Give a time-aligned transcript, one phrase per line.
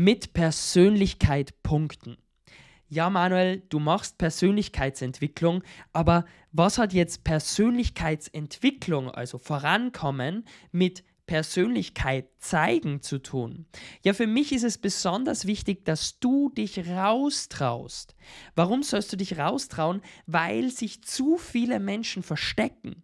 [0.00, 2.16] mit Persönlichkeit punkten.
[2.88, 13.02] Ja, Manuel, du machst Persönlichkeitsentwicklung, aber was hat jetzt Persönlichkeitsentwicklung, also Vorankommen, mit Persönlichkeit zeigen
[13.02, 13.66] zu tun?
[14.02, 18.16] Ja, für mich ist es besonders wichtig, dass du dich raustraust.
[18.54, 20.00] Warum sollst du dich raustrauen?
[20.24, 23.02] Weil sich zu viele Menschen verstecken.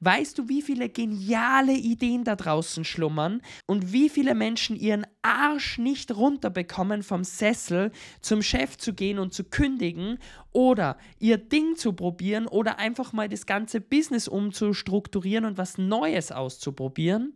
[0.00, 5.78] Weißt du, wie viele geniale Ideen da draußen schlummern und wie viele Menschen ihren Arsch
[5.78, 10.18] nicht runterbekommen vom Sessel, zum Chef zu gehen und zu kündigen
[10.52, 16.32] oder ihr Ding zu probieren oder einfach mal das ganze Business umzustrukturieren und was Neues
[16.32, 17.34] auszuprobieren?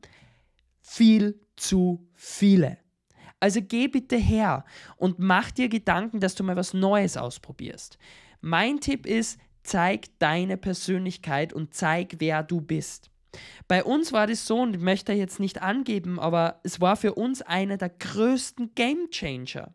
[0.81, 2.79] Viel zu viele.
[3.41, 4.65] Also geh bitte her
[4.97, 7.99] und mach dir Gedanken, dass du mal was Neues ausprobierst.
[8.43, 13.11] Mein Tipp ist, zeig deine Persönlichkeit und zeig, wer du bist.
[13.69, 17.15] Bei uns war das so, und ich möchte jetzt nicht angeben, aber es war für
[17.15, 19.73] uns einer der größten Game Changer.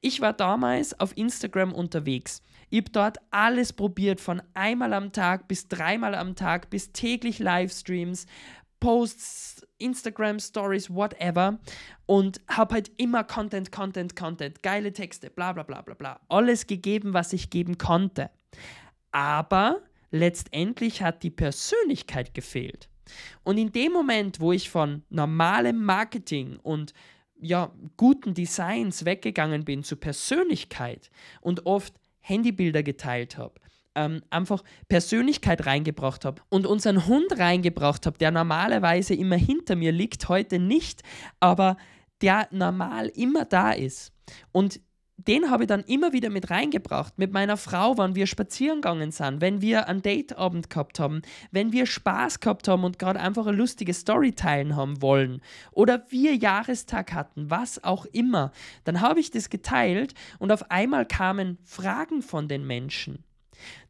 [0.00, 2.42] Ich war damals auf Instagram unterwegs.
[2.68, 7.38] Ich habe dort alles probiert, von einmal am Tag bis dreimal am Tag, bis täglich
[7.38, 8.26] Livestreams,
[8.78, 11.58] Posts, Instagram Stories, whatever.
[12.06, 16.20] Und habe halt immer Content, Content, Content, geile Texte, bla bla bla bla bla.
[16.28, 18.30] Alles gegeben, was ich geben konnte.
[19.12, 22.88] Aber letztendlich hat die Persönlichkeit gefehlt.
[23.42, 26.92] Und in dem Moment, wo ich von normalem Marketing und
[27.40, 33.54] ja, guten Designs weggegangen bin zu Persönlichkeit und oft Handybilder geteilt habe,
[33.94, 39.92] ähm, einfach Persönlichkeit reingebracht habe und unseren Hund reingebracht habe, der normalerweise immer hinter mir
[39.92, 41.02] liegt, heute nicht,
[41.40, 41.76] aber
[42.20, 44.12] der normal immer da ist.
[44.52, 44.80] Und
[45.26, 47.18] den habe ich dann immer wieder mit reingebracht.
[47.18, 51.72] Mit meiner Frau, wann wir spazieren gegangen sind, wenn wir einen Dateabend gehabt haben, wenn
[51.72, 56.34] wir Spaß gehabt haben und gerade einfach eine lustige Story teilen haben wollen oder wir
[56.34, 58.52] Jahrestag hatten, was auch immer,
[58.84, 63.24] dann habe ich das geteilt und auf einmal kamen Fragen von den Menschen.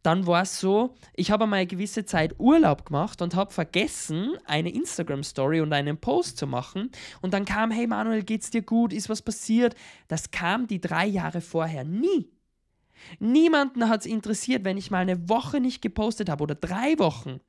[0.03, 4.37] Dann war es so, ich habe einmal eine gewisse Zeit Urlaub gemacht und habe vergessen,
[4.47, 6.91] eine Instagram-Story und einen Post zu machen.
[7.21, 8.93] Und dann kam, hey Manuel, geht's dir gut?
[8.93, 9.75] Ist was passiert?
[10.09, 12.31] Das kam die drei Jahre vorher nie.
[13.19, 17.41] Niemanden hat es interessiert, wenn ich mal eine Woche nicht gepostet habe oder drei Wochen.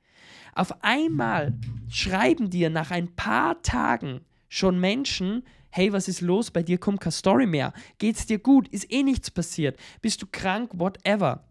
[0.54, 1.54] Auf einmal
[1.90, 6.52] schreiben dir nach ein paar Tagen schon Menschen, hey, was ist los?
[6.52, 7.74] Bei dir kommt keine Story mehr.
[7.98, 8.68] Geht's dir gut?
[8.68, 9.80] Ist eh nichts passiert?
[10.02, 10.72] Bist du krank?
[10.74, 11.46] Whatever.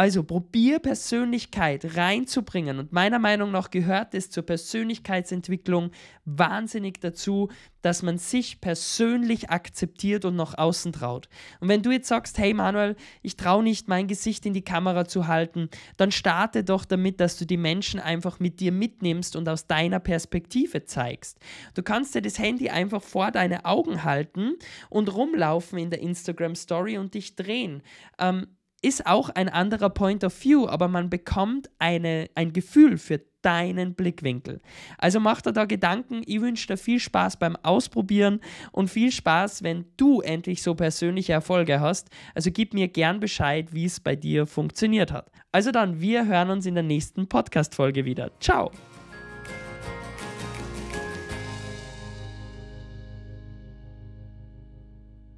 [0.00, 5.90] Also probier Persönlichkeit reinzubringen und meiner Meinung nach gehört es zur Persönlichkeitsentwicklung
[6.24, 7.50] wahnsinnig dazu,
[7.82, 11.28] dass man sich persönlich akzeptiert und nach außen traut.
[11.60, 15.04] Und wenn du jetzt sagst, hey Manuel, ich traue nicht mein Gesicht in die Kamera
[15.06, 15.68] zu halten,
[15.98, 20.00] dann starte doch damit, dass du die Menschen einfach mit dir mitnimmst und aus deiner
[20.00, 21.38] Perspektive zeigst.
[21.74, 24.54] Du kannst dir das Handy einfach vor deine Augen halten
[24.88, 27.82] und rumlaufen in der Instagram Story und dich drehen.
[28.18, 28.46] Ähm,
[28.82, 33.94] ist auch ein anderer Point of View, aber man bekommt eine, ein Gefühl für deinen
[33.94, 34.60] Blickwinkel.
[34.98, 36.22] Also mach dir da Gedanken.
[36.26, 38.40] Ich wünsche dir viel Spaß beim Ausprobieren
[38.72, 42.08] und viel Spaß, wenn du endlich so persönliche Erfolge hast.
[42.34, 45.30] Also gib mir gern Bescheid, wie es bei dir funktioniert hat.
[45.52, 48.30] Also dann, wir hören uns in der nächsten Podcast-Folge wieder.
[48.40, 48.70] Ciao!